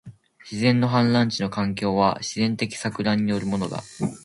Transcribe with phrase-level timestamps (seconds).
[0.45, 3.83] 自然の氾濫地の環境は、自然的撹乱によるものだ